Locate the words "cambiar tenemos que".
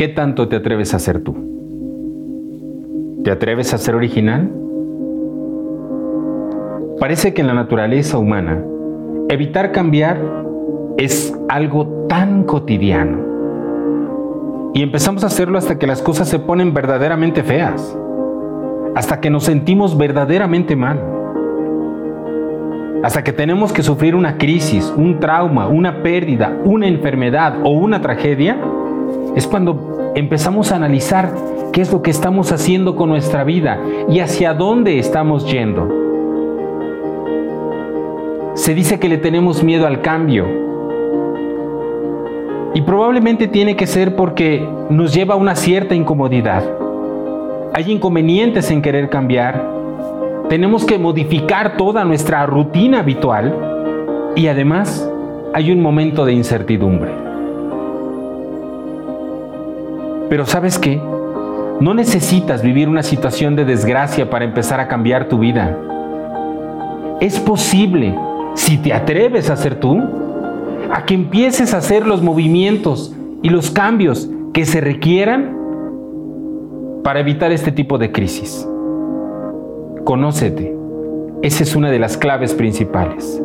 49.08-50.98